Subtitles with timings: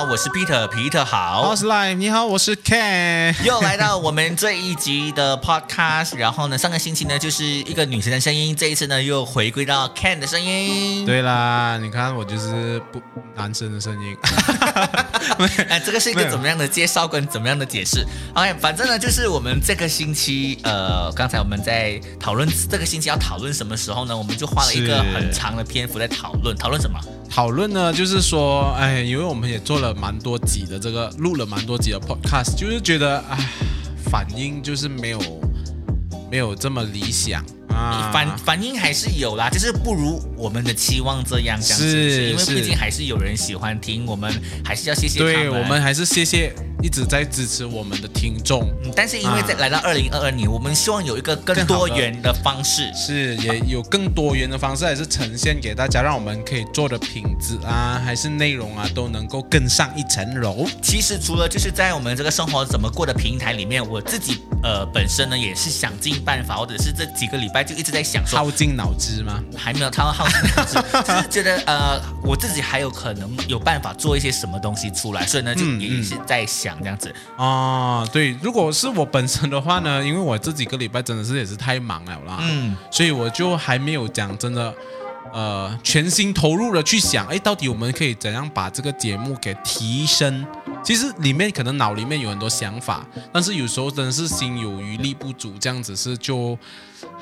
[0.00, 6.16] 好，我是 Peter，皮特好，我是 Live，你好，我是 Ken，又来到我们这一集的 Podcast。
[6.16, 11.04] 然后呢，上个星期呢就是一个女生的声音，这一次呢又回归到 Ken 的声音。
[11.04, 12.98] 对啦，你看我就是不
[13.36, 14.16] 男生的声音。
[15.68, 24.16] 哎，这个是一个怎么样的介绍跟怎么样的解释？OK，反正呢就是我们这个星期，呃，刚才我们在讨论这个星期要讨论什么时候呢？
[24.16, 26.98] 我们就花了一个很长的篇幅在讨论，讨论什么？
[27.30, 33.38] 讨论呢就是说，哎，因为我们也做了蛮多集的这个，录了蛮多集的 Podcast，就是觉得，哎，
[34.10, 35.20] 反应就是没有
[36.30, 37.40] 没有这么理想。
[37.68, 38.10] 啊。
[38.12, 44.30] 反反应还是有啦，就是不如我们的期望这样，这样是因为毕竟还是有人喜欢听，我们
[44.64, 48.68] 还是要谢谢对我们还是谢谢一直在支持我们的听众。
[48.94, 60.66] 但是因为在来到二零二二年，我们希望有一个更多元的方式，是也有更多元的方式，还是呈现给大家，让我们可以做的品质啊，还是内容啊，都能够更上一层楼。
[60.82, 67.60] 其实除了就是在我们这个生活怎么过的平台里面，我自己呃本身呢也是想尽办法，或者是这几个礼拜。
[67.62, 69.40] 就一直在想，耗尽脑汁吗？
[69.54, 70.74] 还没有，他耗尽脑汁，
[71.06, 78.06] 就是觉得呃，我自己还有可能有办法做一些什么东西出来，所以呢，就也是在想这样子啊。
[78.12, 84.74] 对，如果是我本身的话呢，因为我这几个礼拜真的是也是太忙了啦，嗯，所以我就还没有讲真的。
[85.32, 90.44] 呃，全心投入的去想，哎，到底我们可以怎样把这个节目给提升？
[90.82, 96.58] 其实里面可能脑里面有很多想法，但是有时候真的是心有余力不足，这样子是就，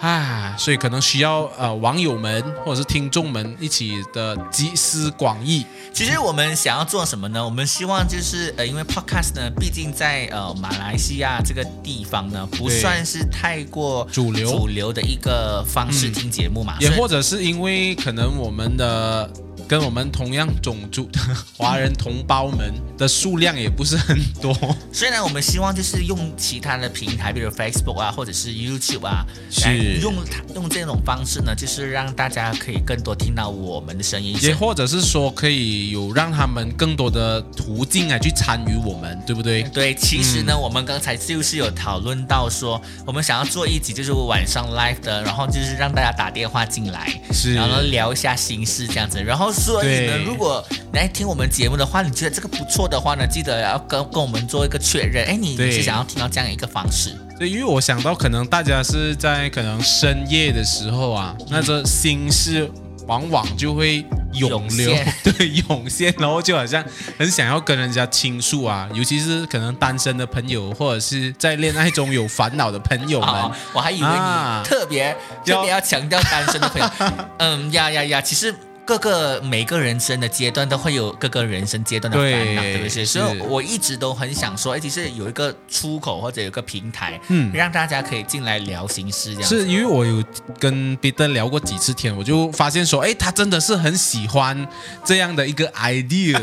[0.01, 5.65] 唉，所以可能需要呃网友们或者是听众们一起的集思广益。
[5.93, 7.45] 其实我们想要做什么呢？
[7.45, 17.97] 我们希望就是呃，因为 podcast 呢，毕竟在呃马来西亚这个地方呢，不算是太过主流主流的一个方式听节目嘛，也或者是因为。
[17.99, 19.29] 可能我们的
[19.69, 21.21] 跟我们同样种族的
[21.57, 24.53] 华人同胞们的数量也不是很多，
[24.93, 29.99] 所以呢，我们希望就是用其他的平台，比如 Facebook 啊，或者是 YouTube 啊，是。
[30.01, 30.15] 用
[30.55, 39.63] 用这种方式呢，就是让大家可以更多听到我们的声音，也或者是说可以有让他们更多的途径啊去参与我们，对不对？
[39.65, 55.27] 对，其实呢，我们刚才就是有讨论到说，我们想要做一集就是晚上 live 的，然后就是让大家打电话进来，是，然后聊一下心事这样子，然后所以呢，如果来听我们节目的话，你觉得这个不错的话呢，记得要跟跟我们做一个确认。
[55.27, 57.17] 哎，你是想要听到这样一个方式？
[57.39, 62.71] 对，因为我想到可能大家是在可能深夜的时候啊，那这心事
[63.07, 66.85] 往往就会涌流， 对，涌现，然后就好像
[67.19, 73.51] 很想要跟人家倾诉啊，尤其是可能单身的朋友，或者是在恋爱中有烦恼的朋友们。
[73.73, 76.89] 我还以为你特别特别要强调单身的朋友。
[77.39, 78.55] 嗯呀呀呀，其实。
[78.89, 83.05] 各个每个人生的阶段都会有各个人生阶段的烦恼，对不对？
[83.05, 89.47] 所以我一直都很想说，哎，其实有一个出口或者有个平台，嗯，让大家可以进来聊心事，这样。
[89.47, 90.25] 是因为我有
[90.59, 94.67] 跟彼得聊过几次天，我就发现说，哎，他真的是很喜欢
[95.05, 96.41] 这样的一个 idea，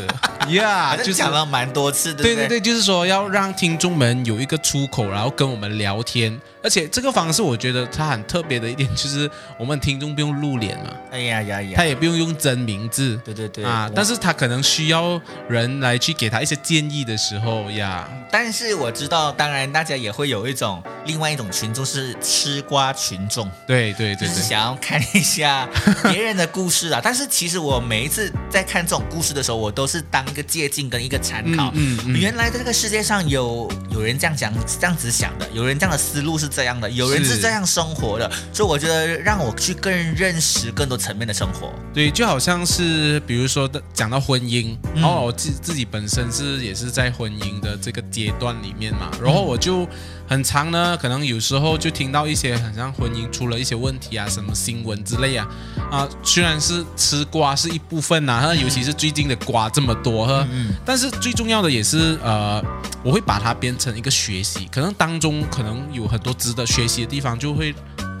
[0.50, 2.22] 呀， 就讲了蛮多次的。
[2.22, 6.40] 对对对，就是说要让听众们有一个出口，然后跟我们聊天。
[6.66, 18.08] 而且这个方式，我觉得它很特别的一点就是，我们听众不用露脸嘛，哎呀呀呀，他也不用用真名字，对对对啊，但是他可能需要人来去给他一些建议的时候呀。
[18.32, 25.68] 但是我知道，当然大家也会有一种另外一种群众是吃瓜群众，对对对，就是想要看一下
[26.10, 26.98] 别人的故事啊。
[27.04, 31.70] 但是其实我每一次在看这种故事的时候，我都是当一个借鉴跟一个参考。
[31.76, 36.50] 嗯嗯，原来在这个世界上有有人这样讲、这样子想的，有人这样的思路是。
[36.56, 41.70] 这样的有人是这样生活的，所以我觉得让我去更认识更多层面的生活。
[41.92, 49.86] 对，就好像是比如说的讲到婚姻，然后我自自己本身是也是在婚姻的这个阶段里面嘛，然后我就。
[50.28, 55.46] 很长呢，可能有时候就听到一些很像婚姻出了一些问题啊，什么新闻之类啊，
[55.90, 60.46] 啊，虽然是吃瓜是一部分呐，尤其是最近的瓜这么多，哈，
[60.84, 62.60] 但是最重要的也是呃，
[63.04, 67.72] 我会把它变成一个学习，可能当中可能有很多值得学习的地方，就会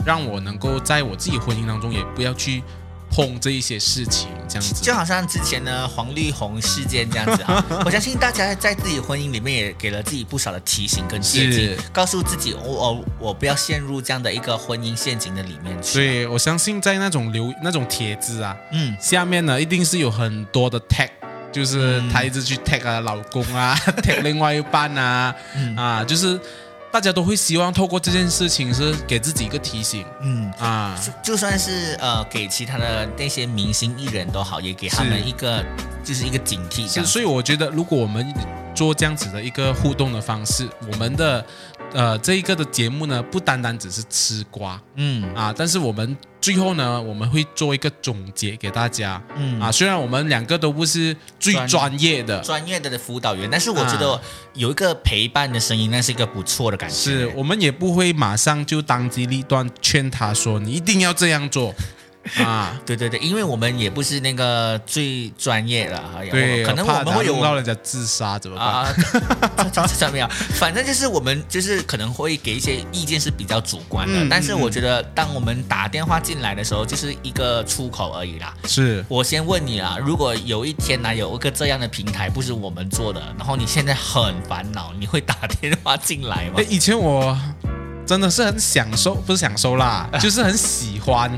[0.04, 2.62] 让我能够在我自己婚姻当中也不要去。
[3.10, 15.94] 碰这一些事情，这样子就好像之前呢黄丽红事件这样子啊， 我相信大家在自己婚姻里面也给了自己不少的提醒跟借鉴，告诉自己我我我不要陷入这样的一个婚姻陷阱的里面去。
[15.94, 21.08] 对，我相信在那种留那种帖子啊，嗯，下面呢一定是有很多的 tag，
[21.52, 25.34] 就是她一直去 tag 啊老公啊， tag 另外一半啊，
[25.76, 26.38] 啊，就是。
[26.96, 35.62] 大家都会希望透过这件事情是给自己一个提醒，嗯啊，就就算是呃给其他的那些明星艺人都好，也给他们一个
[36.02, 36.90] 就是一个警惕。
[36.90, 38.32] 是，所以我觉得如果我们
[38.74, 41.44] 做这样子的一个互动的方式，我们的。
[41.96, 45.34] 呃，这一个的节目呢，不单单只是吃瓜，嗯。
[45.34, 49.58] 啊，但是我们最后呢，我们会做一个总结给大家，嗯。
[49.58, 52.38] 啊，虽然我们两个都不是最专业的。
[52.40, 54.20] 专业的辅导员，但是我觉得
[54.52, 56.94] 有一个陪伴的声音，那是一个不错的感觉。
[56.94, 61.74] 是我们也不会马上就当机立断劝他说你一定要这样做。
[62.36, 68.66] 啊，对对对，因为我们也不是那个最专业的，对，可能我们会有到人家自杀怎么办？
[68.66, 68.94] 啊，
[69.86, 70.28] 怎么样？
[70.54, 78.54] 反正就是我们就是可能会给一些意见是比较主观的，但是我觉得当我们打电话进来的时候，就是一个出口而已啦。
[78.66, 86.60] 是我先问你啊，如果有一天呢有一个这样的平台不是我们做的，然后你现在很烦恼，你会打电话进来吗？
[86.68, 87.38] 以前我
[88.06, 91.30] 真的是很享受，不是享受啦，就是很喜欢。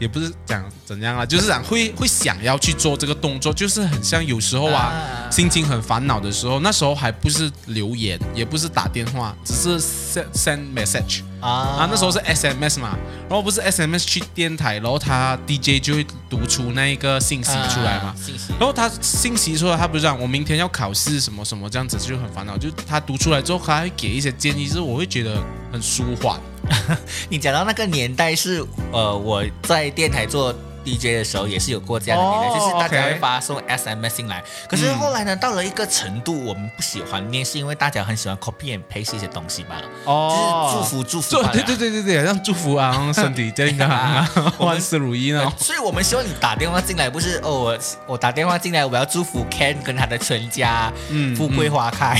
[0.00, 4.92] 也不是讲怎样啊，就是讲会会想要去做这个动作，就是很像有时候啊，
[5.30, 11.50] 心情很烦恼的时候，那时候还不是留言，也不是打电话，只是 send send message 啊。
[11.50, 12.96] 啊，那时候是 SMS 嘛，
[13.28, 18.14] 然后不是 SMS 去电台，然后他 DJ 就会读出那一个信息出来嘛，
[18.58, 25.36] 然后他信息出来，他不是讲我明天要考试什么什么这样子就很烦恼，就他读出来之后，他会给一些建议，是我会觉得
[25.70, 26.40] 很舒缓。
[27.28, 30.54] 你讲到那个年代是，呃，我在电台做。
[30.84, 34.42] DJ 的时候也是有过这样的年代，就是大家会发送 SMS 进来。
[34.68, 39.82] 可是后来呢，到了一个程度，我们不喜欢念，是因为大家很喜欢 copy and paste 一些东西罢了。
[40.04, 41.48] 哦，就是祝福祝福。
[41.52, 44.26] 对对对对对，像祝福啊，身体健康，
[44.58, 45.52] 万事如意呢。
[45.58, 52.16] 所以我们希望你打电话进来，不是哦，我我打电话进来，我要祝福 Ken 跟他的全家，嗯，富贵花开。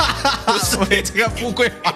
[0.62, 1.94] 所以这个富贵花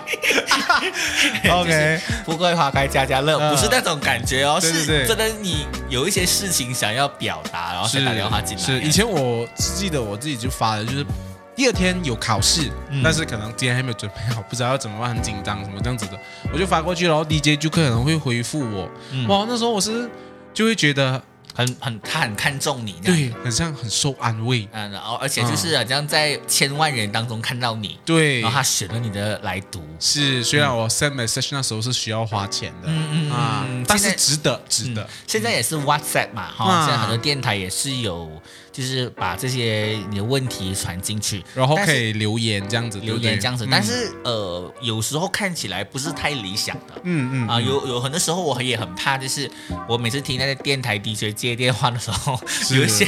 [1.60, 5.66] ，OK，富贵花开家家乐，不是那种感觉哦，是真的你。
[5.94, 8.64] 有一些事情想要表达，然后再打电话进来。
[8.64, 11.06] 是以前我记得我自己就发的，就是
[11.54, 12.68] 第二天有考试，
[13.00, 16.18] 但是可能今天还没有准备好，不知道要怎么办，很紧张什么这样子的，
[16.52, 18.90] 我就发过去，然后 DJ 就可能会回复我。
[19.28, 20.10] 哇，那时候我是
[20.52, 21.22] 就会觉得。
[21.54, 35.08] 很很，他很看重你，对，很像很受安慰，嗯，然后而且就是好像在千万人当中看到你，对，然后他选了你的来读，是，虽然我 send message 那时候是需要花钱的，嗯嗯啊，但是值得，值得。
[35.26, 38.30] 现在也是 WhatsApp 嘛，哈，现在很多电台也是有。
[38.74, 43.64] 就是把这些你的问题传进去，然后可以留言这样子，留言这样子。
[43.70, 46.94] 但是呃，有时候看起来不是太理想的。
[47.04, 49.48] 嗯嗯啊，有有很多时候我也很怕，就是
[49.88, 52.36] 我每次听那个电台 DJ 接电话的时候，
[52.74, 53.06] 有一些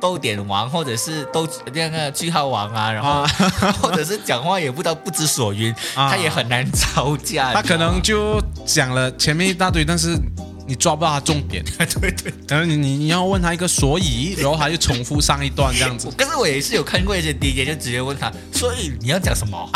[0.00, 3.26] 逗点王或者是逗那个句号王啊，然后
[3.82, 7.52] 或者是讲话也不知道不知所云，他也很难 招架。
[7.52, 10.16] 他可能就讲了前面一大堆，但是。
[10.68, 16.08] 你抓不到他重点，对 对，然后你你你要问他一个所以，然后他就重复上一段这样子。
[16.14, 19.66] 可是我也是有看过一些 DJ，就直接问他，所以你要讲什么，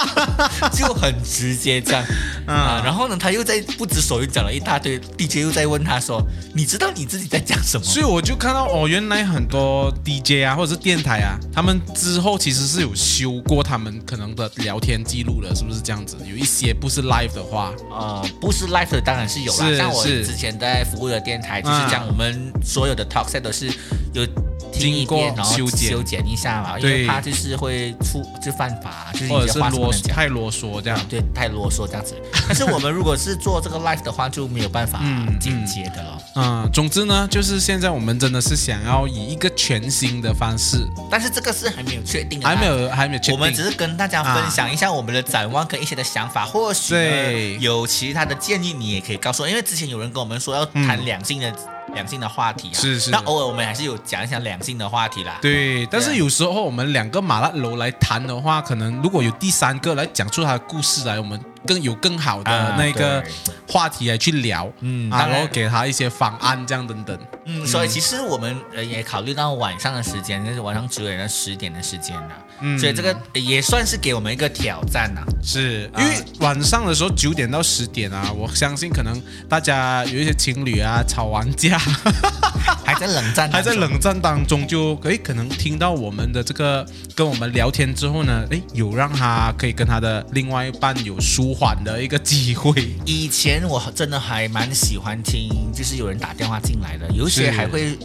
[0.76, 2.04] 就很直接这样
[2.46, 2.82] 啊。
[2.84, 6.22] 然后呢，他又在不知所云讲了一大堆，DJ 又在问他说，
[6.54, 7.84] 你知道你自己在讲什么？
[7.86, 16.14] 所以我就看到哦，原来很多 DJ 啊，或者是电台啊，他们之后其实是有修过他们可能的聊天记录的，是不是这样子？
[16.28, 20.04] 有一些不是 live 的话，呃，不是 live 的当然是有啦，像我。
[20.26, 23.66] 之前在服务的电台，就是讲我们所有的 talk set 都是
[24.12, 24.26] 有
[24.72, 26.26] 听一遍，然后修剪。
[26.26, 32.14] 一下嘛，因为怕就是会出就犯法，就是一些话啰嗦太啰嗦这样，对，太啰嗦这样子。
[32.48, 35.00] 但是我们如果是做这个 live 的话，就没有办法
[35.38, 36.18] 剪接的了。
[36.34, 43.34] 嗯，总之呢，就是现在我们真的是想要以一个全新的方式，但是这个是还没有确定，还没有还没有确定。
[43.34, 50.06] 我们只是跟大家分享一下我们的展望跟一些的想法，或许有其他的建议，你也可以告诉我，因为之前有人。
[50.16, 51.52] 跟我们说要谈两性的
[51.96, 55.38] 两性的话题啊，是是，那偶尔我们还是有讲一讲两性的话题啦。
[55.42, 61.40] 对，但是有时候我们两个马拉楼来谈的话，可能如果有第三个来讲出他的故事来，我们。
[61.66, 63.22] 更有更好的那个
[63.68, 67.18] 话题来去聊，嗯，然后给他一些方案，这样等等。
[67.44, 72.34] 嗯，所以其实我们呃也考虑到晚上的时间，就是晚上九点到十点的时间呢。
[72.60, 75.20] 嗯，所以这个也算是给我们一个挑战呐。
[75.42, 81.78] 是因为晚上的时候九点到十点啊，我相信可能大家有一些情侣啊吵完架，
[82.84, 91.56] 还在冷战，还在冷战当中，就诶可能听到我们的这个跟我们聊天之后呢，诶有让他可以跟他的另外一半有舒。
[91.58, 92.94] 缓的一个机会。
[93.06, 97.96] 以前我真的还蛮喜欢听，就是有人打电话进来的，有些还会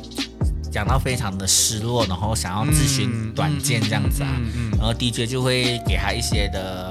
[0.72, 4.30] 讲到非常的失落，然后想要咨询短见这样子啊，
[4.78, 6.91] 然后 DJ 就会给他一些的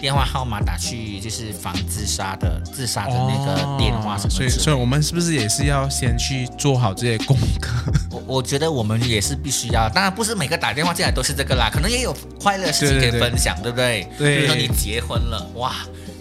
[0.00, 4.30] 电话号码打去就是防自杀的自杀的那个电话什么。
[4.30, 7.92] 所以所以我们是不是也是要先去做好这些功课？
[8.10, 14.08] 我我觉得我们也是必须要，当然不是每个打电话进来都是这个啦，可能也有快乐的事情可以对对对分享，对不对？
[14.18, 15.74] 对比如说你结婚了，哇，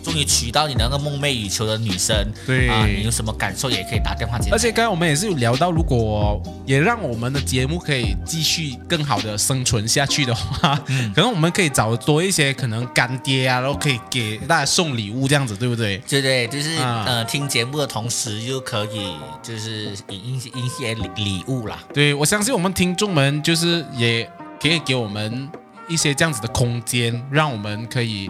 [0.07, 4.55] 终于娶到你那个梦寐以求的女生，对啊，你有什么感受也可以打电话进来。
[4.55, 15.97] 而且刚才我们也是有聊到，如果也让我们的节目可以继续更好的生存下去的话，嗯可能我们可以找多一些可能干爹啊，然后可以给大家送礼物这样子，对不对？
[16.07, 21.79] 对对，就是、啊呃，听节目的同时又可以就是引一些一些礼礼物啦。
[21.93, 24.29] 对，我相信我们听众们就是也
[24.61, 25.49] 可以给我们
[25.87, 28.29] 一些这样子的空间，让我们可以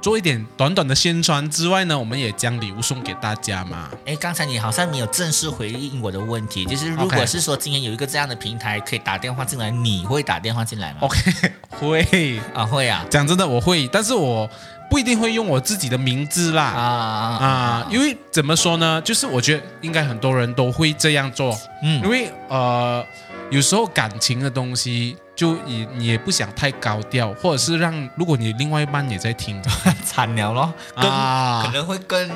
[0.00, 3.90] 做一点短短的宣传之外呢，我们也将礼物送给大家嘛。
[4.06, 14.48] 哎，刚才你好像没有正式回应我的问题，就是如果是说今天有一个这样的平台可以打电话进来，你会打电话进来吗 OK，会，啊，会啊，讲真的我会，但是我
[14.88, 16.62] 不一定会用我自己的名字啦。
[16.62, 19.02] 啊啊啊，因为怎么说呢？
[19.02, 23.04] 就是我觉得应该很多人都会这样做，嗯因为呃，
[23.50, 29.62] 有时候感情的东西，就也你也不想太高调，或者是让如果你另外一半也在听
[30.04, 31.62] 惨了咯，更、啊。
[31.64, 32.28] 可能会更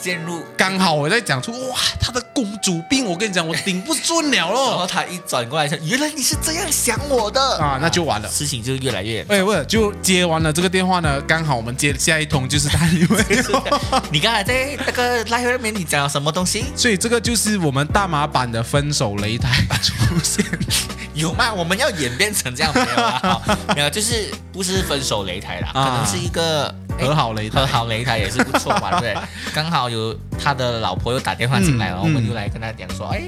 [0.00, 0.42] 陷入。
[0.56, 8.28] 刚好我在讲出哇，她的公主病，我跟你讲，我顶不顺了然后他一转过来说：“原来你是这样想我的啊，那就完了。
[8.28, 9.24] 事情就越来越……
[9.28, 13.24] 哎，不是，就接完了这个电话呢，刚好我们接下一通就是他因为，
[14.10, 16.64] 你刚才在那个 live 那边你讲了什么东西？
[16.76, 20.44] 所以这个就是我们大马版的分手擂台出现。
[21.14, 21.52] 有吗？
[21.52, 23.20] 我们要演变成这样没有啊？
[23.22, 29.28] 好没有，就是不是分手擂台啦，可啊能是一个哎和好擂台和好擂台也是不错嘛，对不对？
[29.54, 33.22] 刚好有他的老婆又打电话进来，嗯然后我们嗯就来跟他讲说，哎，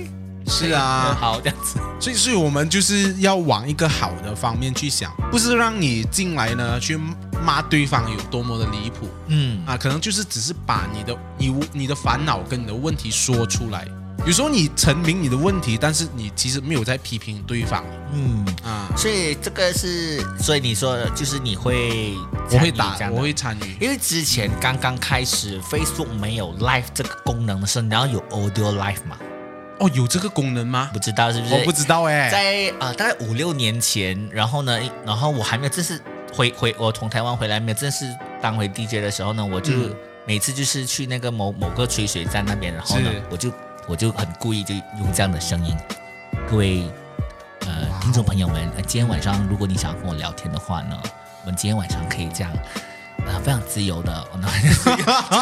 [0.47, 1.79] 是和啊，好这样子。
[2.01, 6.99] 所以，所以我们就是要往一个好的方面去想，不是让你进来呢去
[7.45, 13.87] 骂对方有多么的离谱嗯，啊，可能就是只是把你的你你的烦恼跟你的问题说出来。
[14.27, 17.83] 有时候你陈明你的问题，但是你其实没有在批评对方
[18.13, 18.87] 嗯，啊。
[18.97, 22.15] 所以这个是，所以你说就是你会
[22.51, 23.77] 我会打我会参与。
[23.81, 29.17] 因为之前刚刚开始，Facebook 没有 Live 这个功能的时候，然后有 Audio Live 嘛，
[29.79, 30.91] 哦，有这个功能吗？
[30.93, 31.55] 不知道是不是？
[31.55, 32.29] 我不知道哎。
[32.29, 35.99] 在呃大概五六年前，然后呢，然后我还没有正式
[36.35, 38.05] 回回我从台湾回来没有正式
[38.43, 39.97] 当回 DJ 的时候呢，我就嗯
[40.27, 43.51] 每次就是去那个某某个吹水站那边，然后呢，我就
[43.89, 45.75] 我就很故意就用这样的声音，
[46.49, 46.83] 各位
[47.61, 50.97] 呃听众朋友们，呃今天晚上如果你想要跟我聊天的话呢，
[51.43, 52.53] 我们今天晚上可以这样。
[53.27, 54.49] 啊，非常自由的，那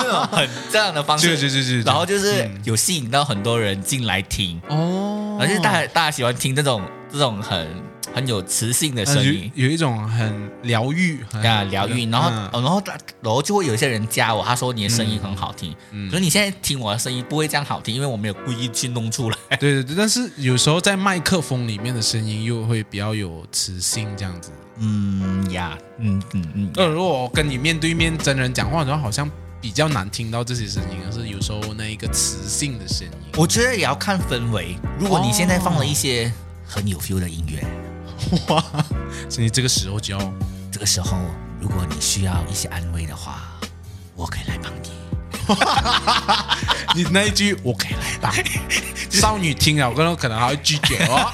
[0.03, 2.61] 这种很这样的方式，对对对对对然后就是嗯。
[2.65, 7.69] 有吸引到很多人进来听，哦，而且大家大家喜欢听这种这种很
[8.15, 9.51] 很有磁性的声音。
[9.55, 12.83] 有一种很疗愈很啊，疗愈，然后、然后
[13.21, 19.37] 然后就会有一些人加我，他说你的声音很好听，嗯可是你现在听我的声音不会这样好听，因为我没有故意去弄出来。
[19.59, 24.51] 对对对，但是有时候在麦克风里面的声音又会比较有磁性，这样子。
[24.79, 33.13] 嗯呀，嗯嗯嗯，那，如果我跟你面对面真人讲话的话，好像比较难听到这些声音，而是有时候那一个磁性的声音。
[33.37, 34.77] 我觉得也要看氛围。
[34.99, 36.31] 如果你现在放了一些
[36.67, 37.65] 很有 feel 的音乐，
[38.49, 38.65] 哇，
[39.29, 40.33] 所以这个时候就要
[40.73, 41.17] 这个时候
[41.61, 43.41] 如果你需要一些安慰的话，
[44.15, 44.91] 我可以来帮你。
[46.95, 48.35] 你那一句我可以来吧，
[49.11, 51.31] 少女听了我可能可能还会拒绝哦。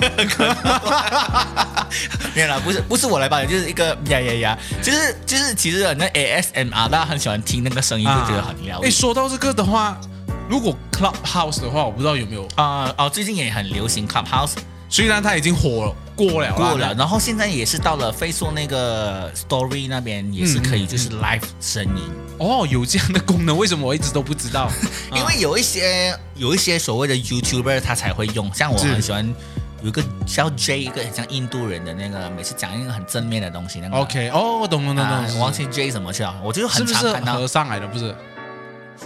[2.34, 8.90] 没有啦，不是不是我来帮你，就是一个呀呀呀，就是就是其实那 ASMR 大家很喜欢听那个声音，就觉得很疗哎，愈。
[8.90, 9.96] 说到这个的话，
[10.48, 14.52] 如果 Clubhouse 的话，我不知道有没有，啊哦，最近也很流行 Clubhouse
[14.90, 15.96] 虽然它已经火了
[16.28, 22.02] 过了过了，然后现在也是到了 Facebook 那个 Story 那边也是可以，就是 live 声音。
[22.38, 24.70] 哦，有这样的功能，为什么我一直都不知道？
[25.14, 29.26] 因为有一些有一些所谓的 YouTuber 他才会用，像我很喜欢
[29.82, 37.86] 有一个叫 J，一个很像印度人的那个，每次讲一个很正面的东西，那个 OK，哦，我懂懂懂懂，啊我忘记 J 什么去了，我就很常看到和尚来的？
[37.86, 38.14] 不是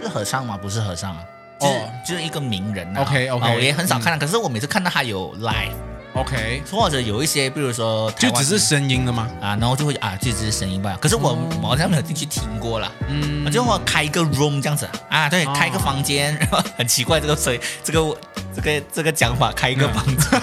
[0.02, 0.56] 是和尚吗？
[0.60, 1.22] 不是和尚啊。
[1.58, 5.72] 就是、哦就是一个名人、啊、OK，OK，啊我也很少看到，可是我每次看到他有 live，
[6.14, 9.28] OK，或者有一些，比如说就只是声音的吗？
[9.40, 10.96] 啊，然后就会啊，就只是声音罢了。
[10.96, 12.90] 可是我、好像没有进去听过啦。
[13.08, 13.50] 嗯。
[13.50, 15.52] 就我开一个 room 这样子啊，对，哦。
[15.54, 18.18] 开一个房间，然 后很奇怪这个声音，这个
[18.54, 20.40] 这个这个讲法，开一个房间，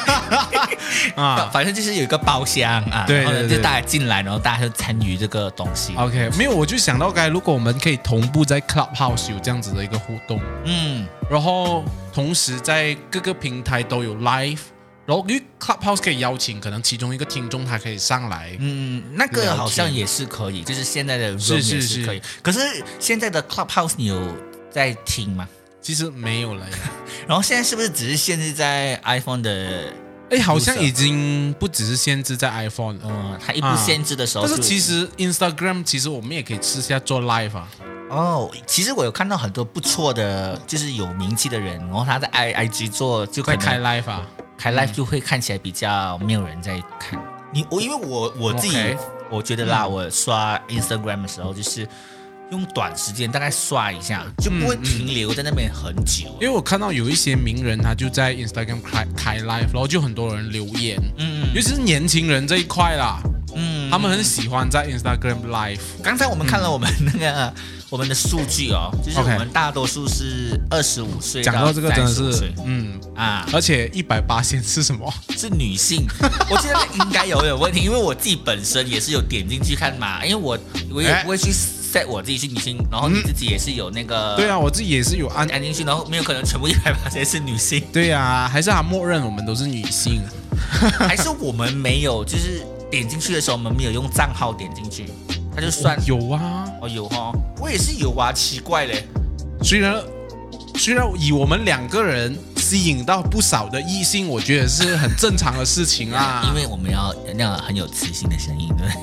[1.15, 1.49] 啊。
[1.53, 5.93] 反正就是有一个包厢啊，对就大家进来，然后大家就参与这个东西。
[5.95, 14.59] ，OK，没有，我就想到该如果我们可以同步在 Clubhouse 有这样子的一个互动，嗯，然后同时在各个平台都有 live，
[15.05, 22.21] 然后因为 Clubhouse 可以邀请可能其中一个听众他可以上来，嗯，那个好像也是可以，就是现在的 Room 是也是可以。
[22.41, 22.59] 可是
[22.99, 24.35] 现在的 Clubhouse 你有
[24.71, 25.47] 在听吗？
[25.81, 26.77] 其实没有了呀。
[27.27, 29.93] 然后现在是不是只是限制在 iPhone 的？
[30.29, 33.01] 哎，好像已经不只是限制在 iPhone 了。
[33.03, 37.67] 嗯，它一不限制的时候，但是其实 Instagram 其实我们也可以试下做 live 啊。
[38.09, 44.25] 哦，其实我有看到很多不错的，就是有名气的人，然后他在 i i g 做就会开 live 啊，
[44.63, 47.19] 开 live 就会看起来比较没有人在看
[47.51, 47.65] 你。
[47.69, 48.77] 我因为我我自己
[49.29, 51.85] 我觉得啦，我刷 Instagram 的时候就是。
[52.51, 56.27] 用短时间大概刷一下，就不会停留在那边很久。
[56.39, 63.32] 因为我看到有一些名人，他就在 Instagram 开开 live，然后就很多人留言，嗯，尤其是年轻人这一块啦，嗯，
[63.93, 65.77] 他们很喜欢在 Instagram live。
[66.01, 67.53] 刚才我们看了我们那个
[67.91, 72.99] 我们的数据哦，就是我们大多数是二十五岁讲到这个真的是，嗯。
[73.15, 75.13] 啊，而且一百八先是什么？
[75.37, 76.07] 是女性。
[76.49, 80.57] 我觉得应该有有问题，因为我自己本身也是有点进去看嘛，因为我
[80.91, 81.53] 我也不会去。
[81.93, 90.19] 在我自己是女性，然后你自己也是有那个，对啊，我自己也是有按按进去，然后没有可能全部一百八十是女性，对啊，还是他默认我们都是女性，
[90.97, 95.09] 还是我们没有，就是点进去的时候我们没有用账号点进去，
[95.55, 99.07] 他就算有啊，哦有哈，我也是有啊，奇怪嘞，
[99.63, 99.99] 虽然
[100.75, 108.87] 虽然以我们两个人吸引到不少的异性，我觉得是很正常的事情啊， 因为我们要那样很有磁性的声音，对。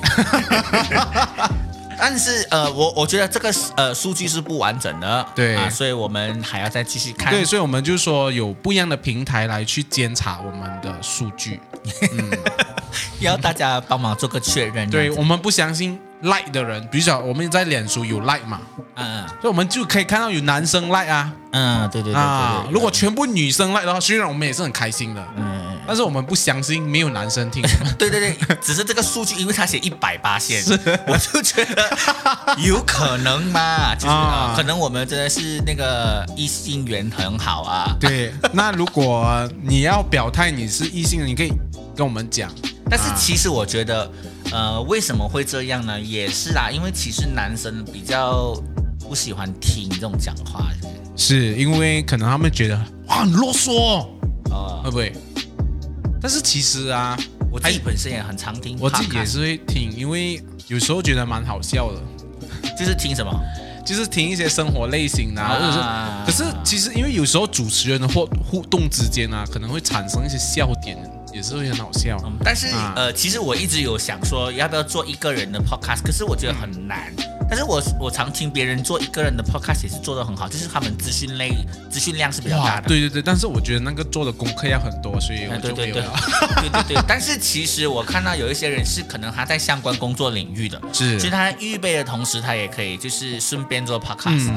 [1.99, 5.57] 但是呃，我我觉得这个呃数据是不完整的，对。
[5.57, 7.29] 啊，所以我们还要再继续看。
[7.31, 11.59] 对，所以我们就说有不一样的平台来去监察我们的数据，
[12.13, 12.31] 嗯，
[13.19, 14.89] 要大家帮忙做个确认。
[14.89, 15.99] 对我们不相信。
[16.23, 18.61] like 的人，比如说我们在脸书有 like 嘛，
[18.93, 27.63] 嗯，所以我们就可以看到有男生 like 啊，嗯，对对对啊，如果全部女生 like 的话，虽然我们也是很开心的，嗯，但是我们不相信没有男生听，
[27.97, 30.63] 对对对，只是这个数据，因为他写一百八线，
[31.07, 31.89] 我就觉得
[32.59, 34.13] 有可能嘛， 就是
[34.55, 41.51] 可能我们真的是那个异性缘很好啊，对，那如果你要表态你是异性，你可以
[41.95, 42.51] 跟我们讲，
[42.91, 44.11] 但是其实我觉得。
[44.53, 45.97] 呃，为什么会这样呢？
[45.97, 48.53] 也是啦，因为其实男生比较
[48.99, 50.69] 不喜欢听这种讲话，
[51.15, 54.01] 是因为可能他们觉得哇很啰嗦
[54.51, 55.13] 啊，会不会？
[56.21, 57.17] 但是其实啊，
[57.49, 62.01] 我自己本身也很常听，我自己也是会听，因为有时候觉得蛮好笑的。
[62.77, 63.31] 就是听什么？
[63.85, 65.79] 就是听一些生活类型的，或者是，
[66.25, 70.97] 可是其实因为有时候主持人的互互动之间啊，可能会产生一些笑点。
[71.33, 77.13] 也是会很好笑，但是呃，其实我一直有想说要不要做一个人的 podcast，可是我觉得很难。
[77.49, 81.53] 但是我我常听别人做一个人的 podcast 也是做的很好，就是他们资讯类
[81.89, 82.87] 资讯量是比较大的。
[82.87, 85.95] 对对对，但是我觉得那个做的功课要很多，所以我就没有。
[85.95, 94.49] 对对 对，但是其实我看到有一些人是可能他在相关工作领域的，是，所以他预备的同时，他也可以就是顺便做 podcast。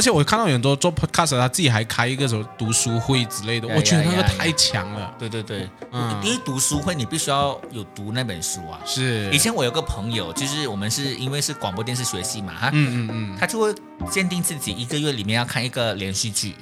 [0.00, 5.14] 而且我看到很多做 podcast，他自己还开一个什么读书会之类的，我觉得那个太强了。
[5.18, 8.80] 对对对，嗯，因为读书会你必须要有读那本书啊。
[8.86, 9.30] 是。
[9.30, 13.74] 以前我有个朋友，就是我们是因为是广播电视学系嘛，哈，嗯嗯嗯，他就会
[14.10, 16.54] 限定自己一个月里面要看一个连续剧。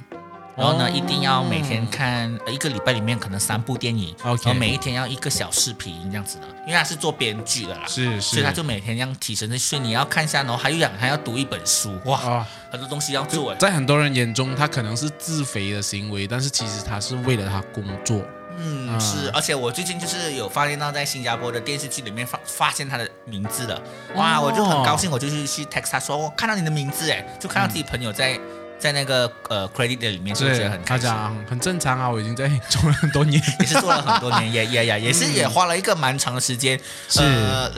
[0.59, 13.55] 然后呢，一定要每天看，一个礼拜里面可能三部电影，然后每一天要一个小视频这样子的，因为他是做编剧的啦，是，所以他就每天这样提神的训，你要看一下，然后还有养，还要读一本书，哇，很多东西要做。
[13.55, 18.21] 在很多人眼中，他可能是自肥的行为，但是其实他是为了他工作。
[18.57, 23.81] 嗯，是，而且我最近就是有发现到在新加坡的电视剧里面发发现他的名字了，
[24.15, 28.37] 哇，我就很高兴，我就去去 text 他说，我看到你的名字，哎，就看到自己朋友在。
[28.79, 31.09] 在那个呃 credit 里面，是不是很开心？
[31.49, 37.19] 很正常啊，我已经在做了很多年， 也是做了很多年，也也也也是也花了一个蛮长的时间，是。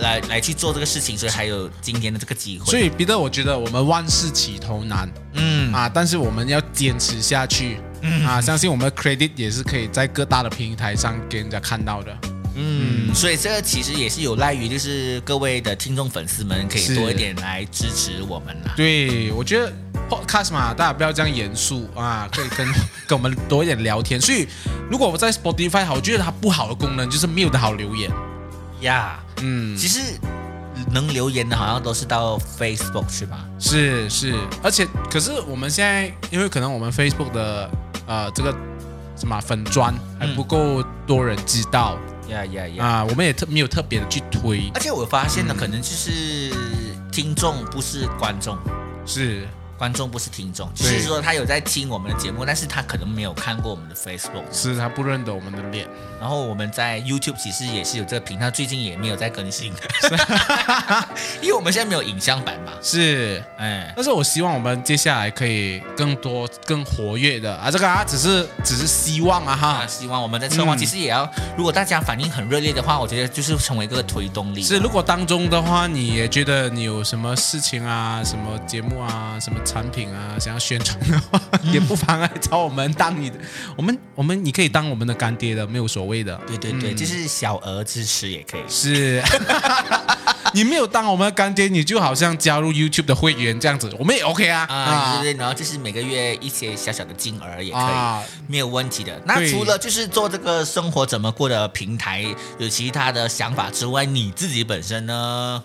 [0.01, 2.65] 来来去做这个事情，所以还有今天的这个机会。
[2.65, 5.73] 所以彼得，我觉得我们万事起头难，嗯。
[5.73, 8.25] 啊，但是我们要坚持下去，嗯。
[8.25, 12.17] 啊，相信我们的 credit 也是可以在各大的平台上给人家看到的。
[12.55, 18.73] 嗯，所以这个其实也是有赖于，就是各位的听众粉丝们可以多一点来支持我们啦。
[18.75, 19.71] 对，我觉得
[20.11, 22.67] podcast 嘛，大家不要这样严肃啊，可以跟
[23.07, 24.19] 跟我们多一点聊天。
[24.19, 24.45] 所以
[24.89, 28.11] 如果我在 Spotify 好，我觉得它不好的功能就是没有的好留言
[28.81, 29.19] 呀。
[29.41, 29.99] 嗯，其实
[30.91, 33.45] 能留言的好像都是到 Facebook 去吧？
[33.57, 37.71] 是是，而且可是我们现在因为可能我们 Facebook 的
[38.05, 38.53] 呃这个
[39.15, 41.97] 什么粉砖还不够多人知道。
[42.29, 42.85] 呀呀呀！
[42.85, 46.49] 啊，我们也特没有特别的去推，而且我发现呢，可能就是
[47.11, 48.57] 听众不是观众，
[49.05, 49.45] 是
[49.81, 55.87] 观众不是听众，只是说他有在听我们的节目，但是他可能没有看过我们的 Facebook，是他不认得我们的脸。
[56.19, 59.73] 然后我们在 YouTube 其实也是有这个频道，最近也没有在更新，
[61.41, 62.73] 因为我们现在没有影像版嘛。
[62.79, 67.51] 是，哎，但是我希望我们接下来可以更多、更活跃的。
[67.55, 74.61] 啊，这个啊，只是只是希望啊哈，希望我们在策划，其实也要，如果大家反应很热烈的话，我觉得就是成为一个推动力。
[74.61, 81.39] 是，如果当中的话，你也觉得你有什么事情啊、什么节目啊、什么产品啊，想要宣传的话，
[81.71, 83.37] 也不妨来找我们当你的，
[83.77, 86.37] 我们我们你可以当我们的干爹的，没有所谓的。
[86.45, 88.61] 对对对，就是小额支持也可以。
[88.67, 89.23] 是，
[90.53, 94.65] 你没有当我们的干爹，你就好像加入 YouTube 的会员这样子，我们也 OK 啊。
[94.69, 99.21] 啊，对对，然后就是每个月一些小小的金额也可以，没有问题的。
[99.25, 102.25] 那除了就是做这个生活怎么过的平台，
[102.57, 105.63] 有其他的想法之外，你自己本身呢？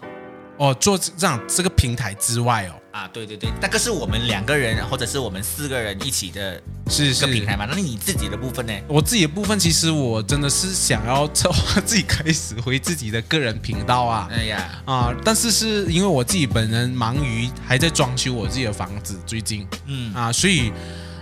[0.58, 7.66] 哦，做这样这个平台之外哦，啊，对对对，那个是我们两个人或者是我们四个人一起的，是个平台嘛？
[7.70, 8.72] 那你自己的部分呢？
[8.88, 14.28] 我自己的部分，其实我真的是想要策划 自己开始回自己的个人频道啊。
[14.30, 20.72] 哎呀，啊，但是是因为我自己本人忙于还在装修我自己的房子，最近，嗯啊，所以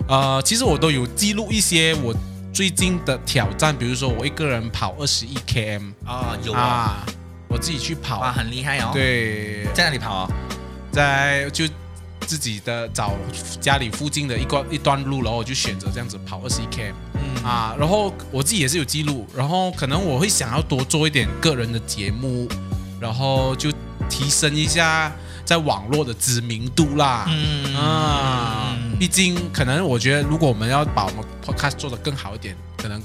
[0.07, 2.15] 呃，其实我都有记录一些我
[2.53, 7.05] 最近的挑战，比如说我一个人跑二十一 km 啊，有啊。
[7.55, 8.91] 我自己去跑啊，很厉害哦。
[8.93, 10.29] 对，在哪里跑？
[10.91, 11.65] 在就
[12.27, 13.13] 自己的找
[13.61, 16.93] 家里附近的一个一段路，然后我就选择这样子跑二十一 k。
[17.15, 22.49] 嗯啊，然后我自己也是有记录，然后可能我会想要多做一点个人的节目，
[23.01, 23.71] 然后就
[24.11, 25.13] 提升一下
[25.45, 27.25] 在网络的知名度啦。
[27.29, 33.01] 嗯啊，毕竟可能我觉得，如果我们要把我们 podcast 做得更好一点，可能。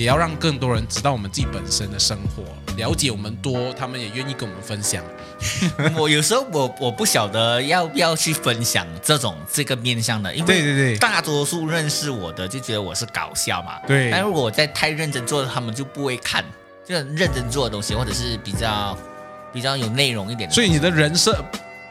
[0.00, 2.42] 也要让更多人知道我们自己本身的生活，
[2.78, 5.04] 了解我们多，他们也愿意跟我们分享。
[5.94, 13.78] 我有时候我我不晓得要不要去分享这种这个面向的，因为对对对，大多数认识我的就觉得我是搞笑嘛。
[13.86, 16.42] 对，但如果我在太认真做，他们就不会看，
[16.82, 18.96] 就很认真做的东西，或者是比较
[19.52, 20.50] 比较有内容一点。
[20.50, 21.44] 所以你的人设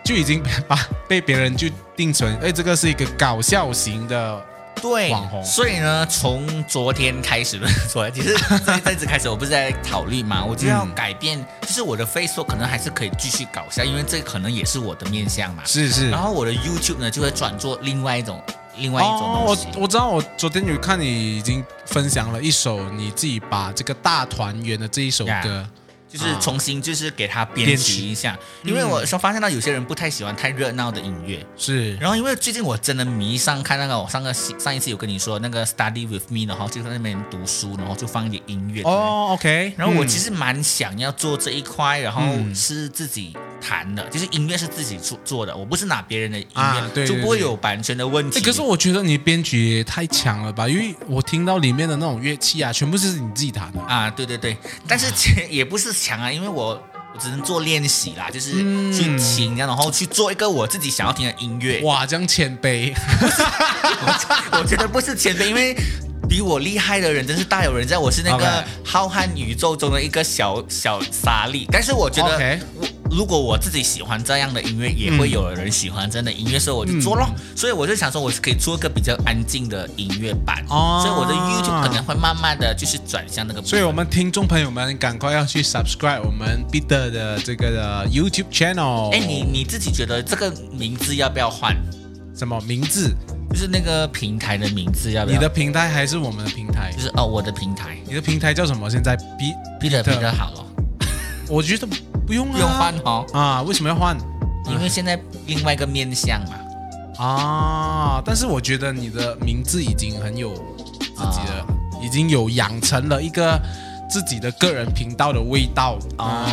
[0.04, 0.76] 就已经 把
[1.08, 4.46] 被别人就定成，哎，这个是一个搞笑型的。
[4.82, 15.64] 对网红，所以呢，从昨天开始， 昨天其实 这这次开始，我不是在考虑嘛，我就要改变，就是我的 Facebook 可能还是可以继续搞笑，因为这可能也是我的面相嘛。
[15.66, 16.10] 是是。
[16.10, 18.42] 然后我的 YouTube 呢，就会转做另外一种，
[18.78, 19.68] 另外一种东西。
[19.76, 25.68] 我我知道，我昨天有看你已经分享了一首你自己把这个大团圆的这一首歌。
[26.10, 31.96] 就是重新就是给他编辑一下，因为我说发现到有些人不太喜欢太热闹的音乐，是。
[31.98, 38.82] 然后因为最近我真的迷上看那个，我上个上一次有跟你说那个 Study with Me 然后就在那边读书，然后就放一点音乐。
[38.82, 39.74] 哦，OK。
[39.78, 42.22] 然后我其实蛮想要做这一块，然后
[42.56, 43.38] 是自己。
[43.62, 48.42] 弹的，就是音乐是自己做做的，我不是拿别人的音乐，对就不会有版权的问题。
[48.42, 50.68] 可是我觉得你编曲太强了吧？
[50.68, 54.10] 因为我听到里面的那种乐器啊，全部是你自己弹的啊。
[54.10, 55.08] 对对对，但是
[55.50, 56.82] 也不是强啊，因为我
[57.14, 58.52] 我只能做练习啦，就是
[58.94, 61.82] 去听，然后去做一个我自己想要听的音乐。
[61.82, 62.94] 哇，这样谦卑，
[64.54, 65.76] 我觉得不是谦卑，因为
[66.28, 71.68] 比我厉害的人真是大有人在，我是那个浩瀚宇宙中的一个小小沙粒。
[71.72, 72.88] 但是我觉得我。
[73.12, 77.28] 如果我自己喜欢这样的音乐，也会有人喜欢这样的音乐，所以我就做咯。
[77.56, 83.62] 所以我就想说，我是可以做一个比较安静的音乐版，哦所以我的 YouTube 可能会慢慢的就是转向那个。
[83.64, 89.10] 所以我们听众朋友们，赶快要去 subscribe 我们 Peter 的这个 YouTube channel。
[89.12, 91.76] 哎，你你自己觉得这个名字要不要换？
[92.36, 93.14] 什么名字？
[93.50, 95.36] 就是那个平台的名字要不要？
[95.36, 96.94] 你的平台还是我们的平台？
[96.96, 97.98] 就是哦，我的平台。
[98.06, 98.88] 你的平台叫什么？
[98.88, 99.18] 现在
[99.82, 100.66] Peter Peter 好了。
[101.48, 101.88] 我觉得。
[102.30, 103.62] 不用啊，用换哦啊？
[103.64, 104.16] 为什么要换？
[104.70, 108.22] 因为现在另外一个面相嘛啊！
[108.24, 111.66] 但是我觉得你的名字已经很有自己的，
[112.00, 113.60] 已经有养成了一个
[114.08, 116.46] 自己的个人频道的味道啊。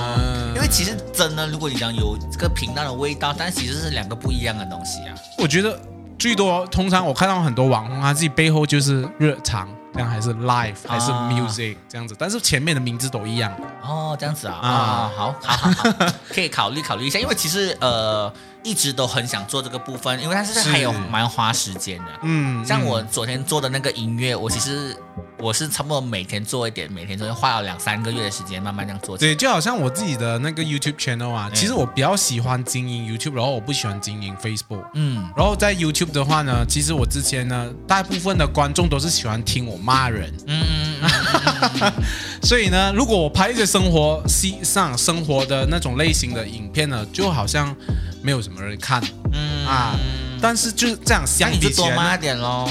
[0.55, 5.15] 因为其实真的，如果你讲有这个频道的味道，但其实是两个不一样的东西啊。
[5.37, 5.79] 我觉得
[6.19, 9.69] 最多，通常我看到很多网红，他自己背后就是日常。
[9.97, 13.51] 这样还是 live 还是 music 这样子，但是前面的名字都一样。
[13.83, 14.55] 哦，这样子啊。
[14.63, 18.31] 啊，好好好好，可以考虑考虑一下，因为其实呃
[18.66, 24.96] 一直都很想做这个部分，因为它是还有蛮花时间的，嗯，像我昨天做的那个音乐，我其实。
[25.38, 29.18] 我是差不多每天做一点，每天做，花了两三个月的时间，慢慢这样做。
[29.18, 34.83] 对，就好像我自己的那个 YouTube channel 啊，其实我比较喜欢经营 YouTube，然后我不喜欢经营 Facebook。
[34.94, 40.33] 嗯，然后在 YouTube 的话呢，其实我之前呢，大部分的观众都是喜欢听我骂人。
[40.46, 40.64] 嗯
[41.02, 41.11] 嗯
[41.83, 41.92] 嗯。
[42.42, 47.76] 所以呢，如果我拍一些生活、西上生活的那种类型的影片呢，就好像
[48.27, 49.01] 没有什么人看。
[49.33, 49.97] 嗯啊。
[50.43, 52.69] 但是就是这样那相你就比起来，多骂一点喽。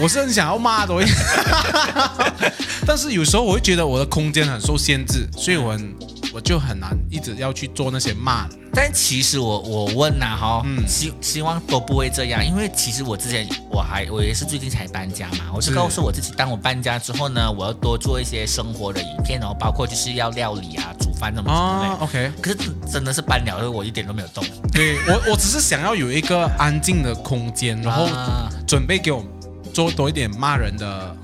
[0.00, 0.94] 我是很想要骂的，
[2.86, 5.94] 但是有时候我会觉得我的空间很受限制，所以我很
[6.36, 8.54] 我就很难一直要去做那些骂的。
[8.74, 10.86] 但其实我我问呐、哈，嗯。
[10.86, 22.58] 希希望都不会这样，因为其实我之前我还我也是最近才搬家嘛，我就是告诉我自己，当我搬家之后呢，我要多做一些生活的影片，然后包括就是要料理啊、煮饭什么之类，OK，可是
[22.92, 24.44] 真的是搬了，我一点都没有动。
[24.72, 28.50] 对 我我只是想要有一个安静的空间，然后啊。
[28.66, 29.24] 准备给我
[29.72, 31.16] 做多一点骂人的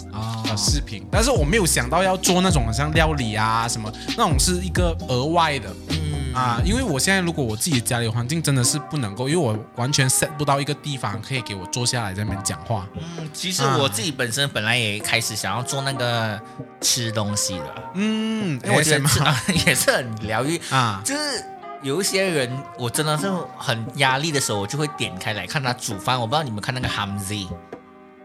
[0.57, 12.87] 视频，但是我没有想到要做那种好像料理啊什么，那种是一个额外的嗯啊，因为我现在如果我自己家里环境真的是不能够，因为我完全 set 不到一个地方可以给我坐下来在那边讲话。
[12.95, 16.41] 嗯，其实我自己本身本来也开始想要做那个
[16.81, 19.37] 吃东西的，嗯，因为我觉得吃、啊、
[19.67, 20.61] 也是很疗愈。
[20.71, 21.45] 啊，就是
[21.83, 26.19] 有一些人，我真的是很压力的时候，我就会点开来看他煮饭。
[26.19, 27.47] 我不知道你们看那个 Hamzy，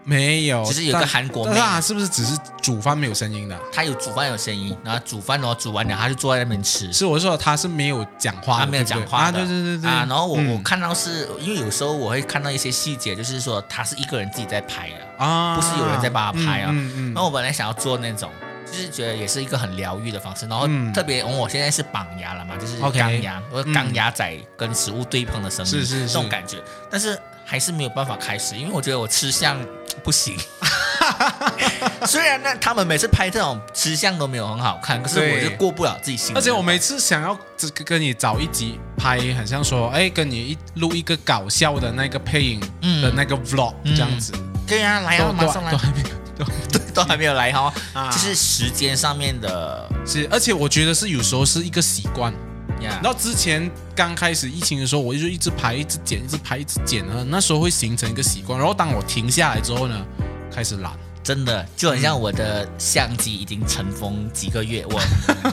[0.08, 3.60] 没有，只是有个韩国妹但是不是只是煮饭没有声音的？
[3.74, 6.92] 他有煮饭有声音，然后煮饭然后煮完了，他就坐在那边吃。
[6.94, 9.26] 是我说他是没有讲话的，他没有讲话的。
[9.26, 9.90] 啊，对对对对。
[9.90, 10.54] 啊，然后我、嗯。
[10.54, 16.70] 我看到是因为有时候我会看到一些细节，就是说他是一个人自己在拍的，啊，不是有人在帮他拍啊。
[16.72, 18.32] 嗯嗯然后我本来想要做那种，
[18.66, 20.48] 就是觉得也是一个很疗愈的方式。
[20.48, 20.94] 然后嗯。
[20.94, 23.74] 特别，哦我现在是绑牙了嘛，就是钢牙，我嗯。
[23.74, 26.08] 钢牙仔跟食物对碰的声音，是是是。
[26.08, 26.64] 这种感觉。
[26.90, 29.58] 但是还是没有办法开始，因为我觉得我吃相
[30.04, 30.38] 不行。
[32.06, 36.36] 虽然呢，他们每次拍这种吃相都没有很好看，可是我就过不了自己心。
[36.36, 44.32] 而且我每次想要这跟你找一集拍，很像说，哎，跟你一录一个搞笑的那个配音嗯的那个 vlog 嗯这样子，
[44.68, 46.04] 对啊、来啊，都马上来都，还没
[46.40, 52.34] 有，都都还没有来哈、啊 就是时间上面的是，而且我觉得是有时候是一个习惯。
[52.82, 53.00] 呀。
[53.04, 58.58] 然后之前刚开始疫情的时候，我就一直拍，一直剪，一直拍，一直剪呢，那时候会形成一个习惯。
[58.58, 60.06] 然后当我停下来之后呢，
[60.54, 60.92] 开始懒。
[61.24, 65.02] 真的就很像我的相机已经尘封几个月，我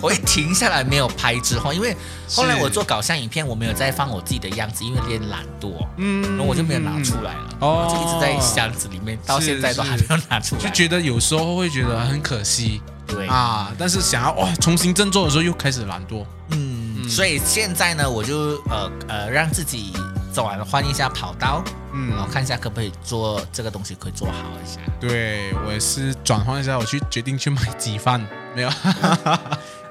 [0.00, 1.96] 我一停下来没有拍之后，因为
[2.30, 10.62] 后来我做搞笑影片，我没有再放我自己的样子，因为有点懒惰，嗯然后我就没有拿出来了，哦就一直在箱子里面，到现在都还没有拿出来。
[10.62, 16.24] 就觉得有时候会觉得很可惜对，啊，但是想要哇重新振作的时候又开始懒惰。
[16.50, 19.92] 嗯，所以现在呢，我就呃呃让自己
[20.32, 21.62] 走完换一下跑道，
[21.92, 22.10] 嗯。
[22.10, 24.80] 然后嗯，看一下可不可以做这个东西可以做好一下。
[25.00, 28.68] 对我也是转换一下，我去决定去买鸡饭，没有，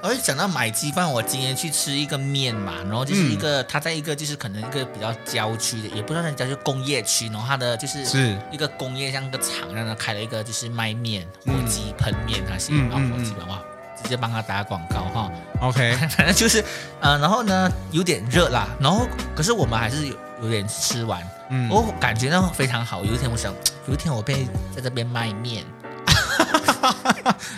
[0.02, 8.36] 而 且讲到买鸡饭，我今天去吃一个面嘛，然后就是一个，它在一个就是可能一个比较郊区的，也不知道那叫就工业区，然后它的就是是。
[8.50, 13.62] 一个工业像个厂，让它开了一个就是卖面、火嗯鸡喷面，它写嗯啊嗯嗯火鸡吧，哇，
[14.04, 15.32] 直接帮他打广告哈。
[15.60, 16.64] OK， 反正就是，
[17.00, 23.04] 呃，然后呢有点热啦，然后可是我们还是有有点吃完，嗯，我感觉到非常好。
[23.04, 23.52] 有一天我想，
[23.88, 25.64] 有一天我被在这边卖面。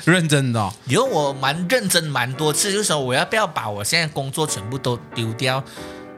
[0.05, 5.63] 认真的、哦，以后我蛮认真蛮多次，就是说我要不要把我现在工作全部都丢掉，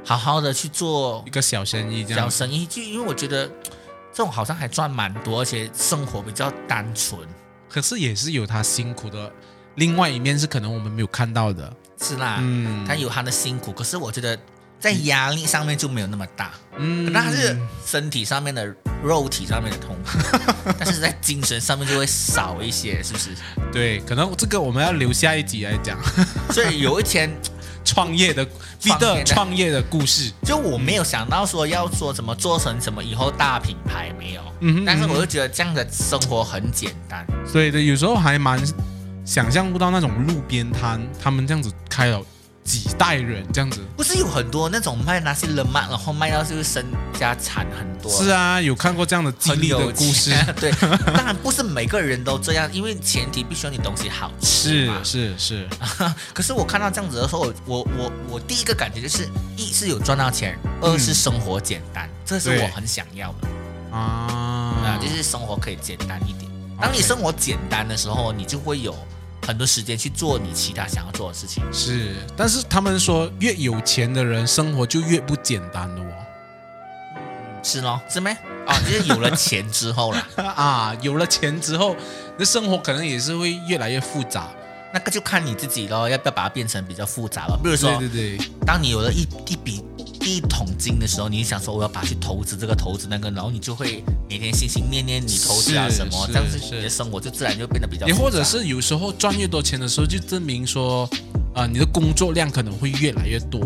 [0.05, 2.21] 好好的去做一个小生意这样。
[2.21, 3.47] 小生意，就因为我觉得
[4.13, 7.19] 这种好像还赚蛮多，而且生活比较单纯，
[7.69, 9.33] 可是也是有他辛苦的
[9.79, 11.73] 另外一面，是可能我们没有看到的。
[12.03, 14.39] 是啦，嗯他有他的辛苦，可是我觉得
[14.79, 20.19] 在压力上面就没有那么大，嗯可能他是身体上面的肉体上面的痛苦，
[20.79, 23.31] 但是在精神上面就会少一些，是不是？
[23.73, 25.99] 对，可能这个我们要留下一集来讲
[26.53, 27.31] 所以有一天。
[27.85, 28.45] 创业的
[28.83, 30.31] 彼创业的得创业的故事。
[30.45, 38.61] 就我没有想到说要说什么做成什么以后大品牌没有，嗯但是我就觉得这样的生活很简单，所以的有时候还蛮
[39.29, 42.19] 想象不到那种路边摊，他们这样子开了
[42.65, 43.79] 几代人这样子。
[43.95, 50.33] 不是有很多那种卖那些冷麦，然后卖到就是身家产很多，是啊，有看过这样的经历的故事。
[50.59, 50.73] 对，
[51.13, 55.01] 当然不是每个人都这样，因为前提必须要你东西好吃是嘛。
[55.05, 55.69] 是是，
[56.33, 63.49] 可是我看到这样子的时候，我我我我第一个感觉就是，一是有赚到钱，二是生活简单，这是我很想要的
[63.95, 66.51] 啊啊，就是生活可以简单一点。
[66.81, 68.97] 当你生活简单的时候，你就会有
[69.49, 71.63] 很多时间去做你其他想要做的事情。
[71.73, 76.13] 是，但是他们说越有钱的人生活就越不简单的哦。
[77.63, 78.31] 是咯，是没？
[78.67, 81.97] 哦，就是有了钱之后了， 啊，有了钱之后，
[82.37, 84.51] 那生活可能也是会越来越复杂。
[84.93, 87.59] 那个就看你自己咯，要不要把它变成比较复杂了。
[87.63, 89.83] 比如说，对对对，当你有了一一笔
[90.19, 98.17] 第一桶金的时候，你想说我要把它去投资这个投资那个，然后你就会每天心心念念你投资啊什么，这样子你的生活就自然就变得比较复杂。
[98.17, 101.09] 也或者是有时候赚越多钱的时候，就证明说，
[101.55, 103.61] 啊、你的工作量可能会越来越多。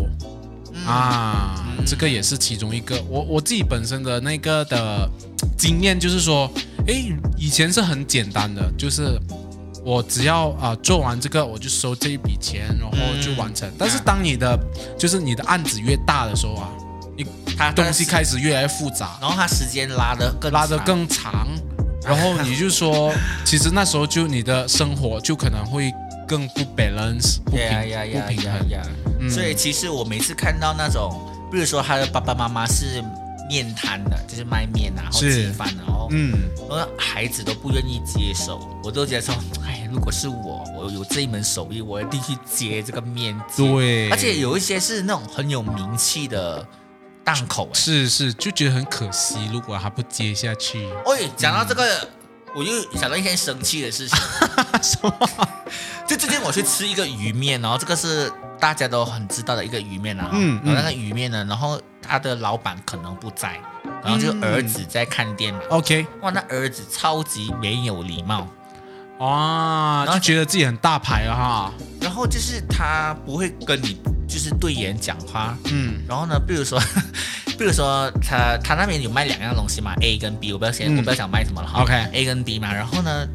[0.75, 3.01] 嗯啊，这个也是其中一个。
[3.03, 5.09] 我我自己本身的那个的
[5.57, 6.51] 经验就是说，
[6.87, 9.17] 诶，以前是很简单的，就是
[9.85, 13.69] 我只要啊做完这个，我就收这一笔钱，然后就完成。
[13.77, 14.57] 但是当你的
[14.97, 16.69] 就是你的案子越大的时候啊，
[17.17, 17.25] 你
[17.57, 21.47] 它东西开始越来越复杂，然后它时间拉的更拉得更长，
[22.05, 23.13] 然后你就说，
[23.45, 25.93] 其实那时候就你的生活就可能会
[26.27, 27.67] 更不 balance，不平
[28.11, 29.29] 不平衡。
[29.29, 31.11] 所以其实我每次看到那种，
[31.51, 33.03] 比如说他的爸爸妈妈是
[33.53, 43.63] 面摊的，就是卖面啊，然后是鸡饭，然后嗯，然后孩子都不愿意接手，我都觉得说， 哎，如果是我，我有这一门手艺，我一定去接这个面接。
[43.63, 46.67] 对，而且有一些是那种很有名气的
[47.23, 52.09] 档口，哎，是是，就觉得很可惜，如果他不接下去，喂，讲到这个，
[52.55, 54.17] 我又想到一件生气的事情。
[54.81, 55.13] 什么？
[56.07, 60.31] 就最近我去吃一个鱼面，然后这个是大家都很知道的一个鱼面啊。
[60.33, 63.59] 嗯然后那个鱼面呢，然后他的老板可能不在，
[64.03, 65.61] 然后就儿子在看店嘛。
[65.69, 68.47] OK，哇，那儿子超级没有礼貌，
[69.19, 71.73] 哇，然后就觉得自己很大牌了哈。
[72.01, 75.57] 然后就是他不会跟你就是对眼讲话。
[75.71, 76.79] 嗯然后呢，比如说，
[77.57, 81.81] 比如说他他那边有卖两样东西嘛，A 跟 B，我不要先、嗯我不要想卖什么了哈。
[81.81, 83.27] OK A 跟 B 嘛，然后呢，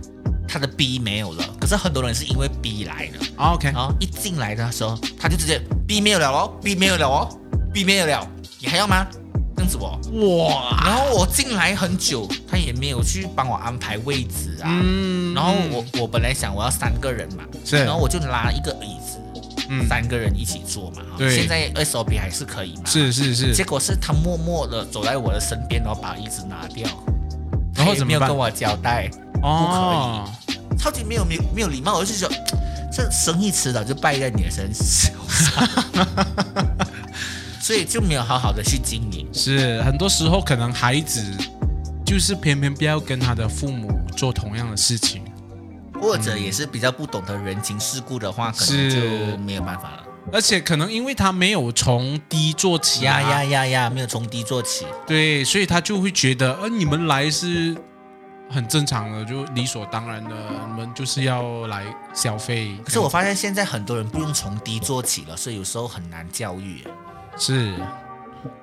[0.46, 3.18] 他的 B 没有了，可是很多人是因为 B 来的。
[3.36, 7.28] ，OK，然后一进来的时候，他就直接 B 没有了哦，B 没有了哦
[7.72, 8.28] ，B 没有了，
[8.60, 9.06] 你还要吗？
[9.56, 9.98] 这样子哦。
[10.46, 14.68] 哇，然后我进来很久，他也没有去帮我安排位置啊。
[14.70, 17.76] 嗯然后我我本来想我要三个人嘛，是。
[17.76, 19.18] 然后我就拉一个椅子，
[19.68, 19.86] 嗯。
[19.88, 21.02] 三个人一起坐嘛。
[21.16, 21.34] 对。
[21.36, 22.82] 现在 SOP 还是可以嘛。
[22.86, 26.88] 是是是，结果是他默默的走在我的身边，然后把椅子拿掉，
[27.74, 29.10] 然后也没有跟我交代，
[29.42, 30.28] 哦，
[30.78, 32.34] 超级没有没有没有礼貌，我就觉得
[32.92, 35.12] 这生意迟早就败在你的身上，
[37.68, 39.28] 所以就没有好好的去经营。
[39.30, 41.22] 是很多时候可能孩子
[42.02, 45.22] 就是偏偏不要跟他的父母做同样的事情。
[46.00, 50.04] 或者也是比较不懂得人情世故的话，可能就没有办法了。
[50.32, 54.86] 而且可能因为他没有从低做起、啊，呀呀呀呀，没有从低做起。
[55.06, 57.76] 对，所以他就会觉得，呃，你们来是
[58.48, 60.30] 很正常的，就理所当然的，
[60.70, 62.78] 你们就是要来消费。
[62.82, 66.84] 可是我发现现在很多人不用从低做起了，所以有时候很难教育，
[67.38, 67.72] 是，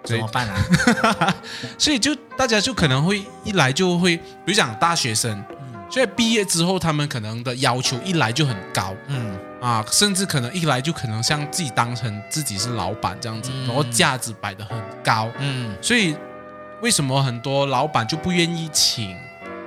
[0.04, 1.36] 怎么，办啊？
[1.78, 5.44] 所以就大家就可能会一来就会，比如讲大学生，
[5.90, 8.94] 所以毕业之后他们可能的要求一来就很高。
[9.08, 13.68] 嗯，啊，甚至可能一来就可能像自己当成自己是老板这样子，嗯。
[13.68, 16.16] 然后价值摆得很高，嗯，所以
[16.82, 19.16] 为什么很多老板就不愿意请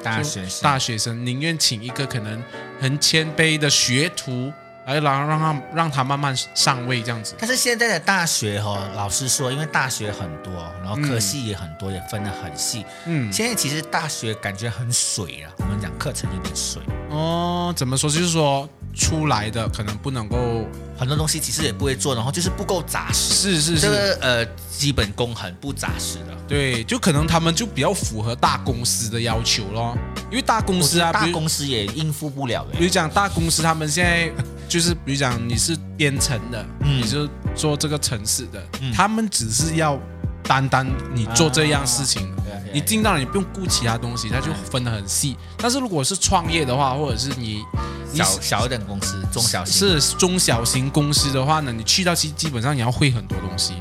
[0.03, 0.63] 大学生。
[0.63, 2.43] 大学生宁愿请一个可能
[2.81, 4.53] 很谦卑的学徒
[4.95, 7.35] 来让让他让他慢慢上位这样子。
[7.39, 12.85] 但是现在的大学哈、哦，老师说，因为大学很多，然后科系也很多，也分得很细。
[13.07, 18.09] 嗯，现在其实大学感觉很水啊，我们讲课程有点水，哦，怎么说？
[18.09, 20.67] 就是说出来的可能不能够，
[20.99, 23.53] 很多东西其实也不会做，然后就是不够扎实。
[23.53, 24.45] 这是是是，个呃
[24.77, 26.37] 基本功很不扎实的。
[26.49, 29.97] 对，就可能他们就比较符合大公司的要求咯，
[30.31, 32.73] 因为大公司啊，大公司也应付不了的。
[32.77, 34.31] 比如讲大公司，他们现在
[34.69, 39.97] 就是比如讲你是编程的，嗯你就做这个城市的，嗯他们只是要
[40.43, 42.35] 单单你做这样事情。
[42.73, 45.37] 你进到了，你不用顾其他东西，它就分得很细。
[45.57, 47.65] 但是如果是创业的话，或者是你
[48.13, 53.75] 你小小一点公司，中小型是中小型公司的话呢，你去到基基本上你要会很多东西，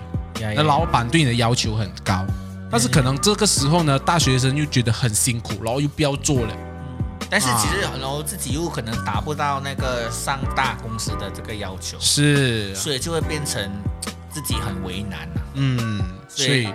[0.56, 2.26] 那老板对你的要求很高。
[2.70, 6.54] 但是可能这个时候呢，大学生又觉得很辛苦，然后又不要做了。
[7.30, 13.70] 但是其实啊然后自己又可能达不到那个上大公司的这个要求，是，所以就会变成
[14.30, 15.42] 自己很为难啊。
[15.56, 16.70] 嗯，所以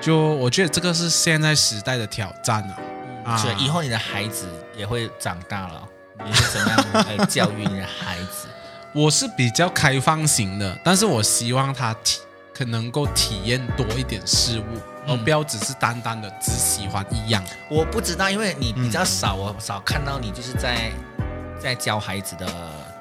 [0.00, 3.32] 就我觉得这个是现在时代的挑战啊。
[3.32, 5.82] 啊所以以后你的孩子也会长大了，
[6.24, 8.46] 你是怎么样来教育你的孩子？
[8.94, 12.20] 我是比较开放型的，但是我希望他体
[12.54, 14.64] 可能够体验多一点事物，
[15.06, 17.42] 嗯而不要只是单单的只喜欢一样。
[17.68, 20.90] 我不知道，因为你比较嗯少，我少看到你就是在
[21.58, 22.46] 在教孩子的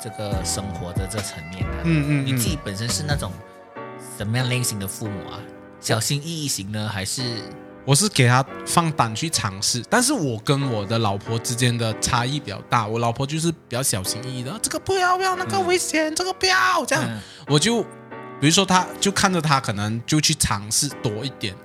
[0.02, 1.78] 这个生活的这层面啊。
[1.84, 3.32] 嗯你自己本身是那种
[4.18, 5.40] 什么样类型的父母啊？
[5.86, 7.22] 小心翼翼型呢，还是
[7.86, 12.88] 我是给他放胆去尝试，但是我跟我的老婆之间的差异比较大。
[12.88, 17.04] 我老婆就是比较小心翼翼的，啊这个不要不要，那个危险，这个不要这样。
[17.06, 17.84] 嗯我就
[18.42, 21.56] 比如说他，就看着他可能就去尝试多一点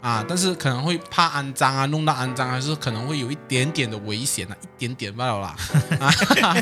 [0.00, 5.56] 啊，但是可能会怕肮脏啊，弄到肮脏，还是可能会有一点点的危险啊，一点点罢了啦
[6.42, 6.58] 啊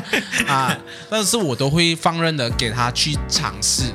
[0.47, 0.77] 啊！
[1.09, 3.91] 但是我都会放任的给他去尝试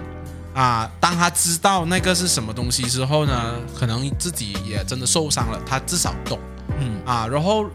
[0.55, 6.39] 啊，当他知道那个是什么东西之后呢，可能自己也真的受伤了，他至少懂，
[6.79, 7.67] 嗯啊，然后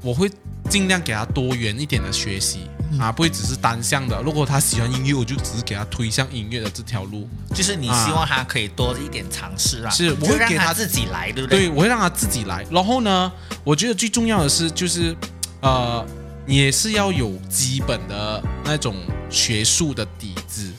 [0.00, 0.30] 我会
[0.68, 2.68] 尽量给他多元一点的学习
[2.98, 4.20] 啊，不会只是单向的。
[4.22, 11.60] 如果他喜欢音乐，我就只是给他推向音乐的这条路，就是你希望他可以多一点尝试啊，是我会让给他自己来，对不对？
[11.60, 12.66] 对，我会让他自己来。
[12.70, 13.30] 然后呢，
[13.62, 15.16] 我觉得最重要的是，就是
[15.60, 16.04] 呃。
[16.46, 18.94] 也是要有基本的那种
[19.30, 20.73] 学术的底子，嗯，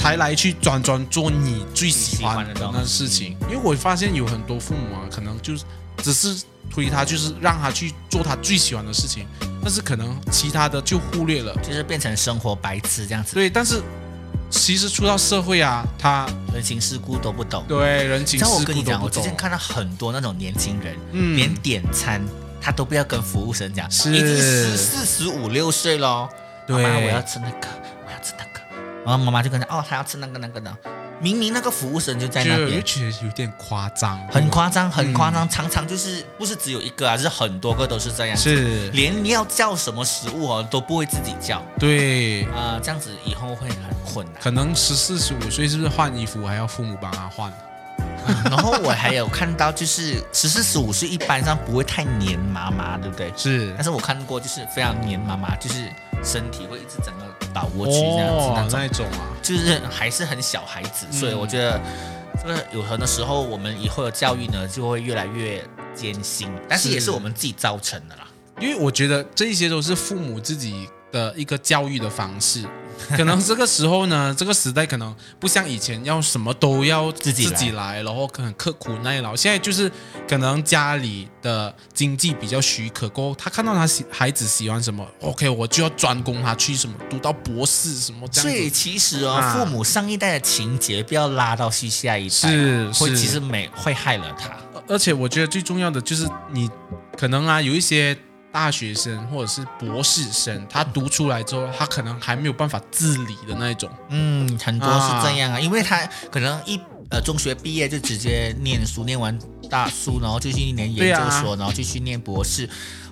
[0.00, 3.36] 才来去专专做你最喜欢的那事情。
[3.42, 5.64] 因为我发现有很多父母啊，可能就是
[5.98, 9.26] 只是推他，就是让他去做他最喜欢的事情，
[9.62, 13.34] 但是可能其他的就忽略了，就是变成生活白痴这样子。
[13.34, 13.82] 对，但是
[14.48, 17.62] 其实出到社会啊，他人情世故都不懂。
[17.68, 18.72] 对，人情世故都不懂。
[18.72, 22.24] 我跟你讲，我之前看到很多那种年轻人，嗯，连点餐。
[22.62, 26.28] 他都不要跟服务生讲，已经十四十五六岁喽。
[26.68, 27.68] 妈妈，我要吃那个，我要吃那个。
[29.04, 30.74] 然后妈妈就跟他，哦，他要吃那个那个的。
[31.22, 35.46] 明明那个服务生就在那边，觉得有点夸张，很夸张，很夸张。
[35.46, 38.34] 常常就是不是只有一个啊，是很多个都是这样。
[38.34, 41.62] 是，连你要叫什么食物哦都不会自己叫。
[41.78, 44.42] 对，啊，这样子以后会很困难。
[44.42, 47.52] 可能十四十五岁是不是换衣服还要父母帮他换？
[48.50, 53.30] 然后我还有看到，就是十四十五岁一般上不会太黏妈妈，对不对？
[53.36, 53.74] 是。
[53.74, 55.84] 但是我看过，就是非常黏妈妈，就是
[56.24, 61.80] 身体会一直整个倒过去这样子那种啊，就是还是很小孩子，所以我觉得
[62.42, 65.62] 这个有很多时候我们以后的教育呢就会越来越
[65.94, 67.10] 艰辛，但是也是。
[67.10, 68.26] 我们自己造成的啦。
[68.60, 72.64] 因为我觉得这些都是父母自己的一个教育的方式。
[73.16, 79.34] 可能这个时候呢，这个时代可能不像以前要什么都要自己自己来，然后很刻苦耐劳。
[79.34, 79.90] 现在就是
[80.28, 88.50] 可能家里的经济比较许可，过后他看到他喜孩子喜欢什么，OK，我就要专攻他去什么读到博士什么这样。
[88.50, 94.50] 所以其实哦，父母上一代的情节不要拉到去下一代，是会其实没会害了他。
[94.86, 96.68] 而且我觉得最重要的就是你
[97.16, 98.14] 可能啊有一些。
[98.52, 103.90] 大学生或者是博士生，他读出来之后，他可能还没有办法自理的那一种。
[104.08, 106.80] 嗯，很多是这样啊，因为他可能一
[107.10, 109.38] 呃中学毕业就直接念书，念完
[109.68, 112.68] 大书，然后就去一年研究所，然后就去念博士。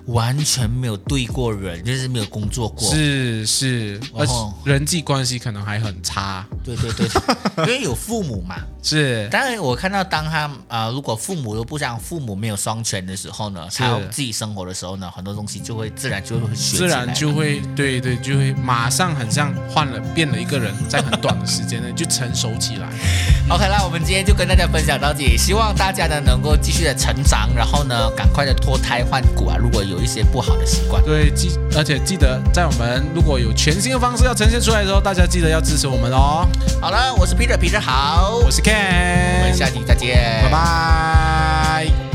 [0.09, 4.33] 完全没有对过人，就是没有工作过，是是，而且
[4.63, 6.45] 人际关系可能还很差。
[6.63, 7.07] 对对对，
[7.65, 8.55] 因为有父母嘛。
[8.81, 22.89] 是，当然我看到当他啊，如果父母都不像父母没有双全的时候呢，他自己生活的时候呢，很多东西就会自然就会自然就会对对，就会马上很像换了变了一个人，在很短的时间内就成熟起来。
[23.49, 29.57] OK，那我们今天就跟大家分享到这里，希望大家呢能够继续的成长，然后呢赶快的脱胎换骨啊！
[29.57, 36.47] 如果有一些不好的习惯，对，记而且记得在我们如果有全新的方式要呈现出来的时候，大家记得要支持我们哦。
[36.81, 42.08] 好了，我是 Peter，Peter 好，我是 Ken，我们下期再见，拜拜。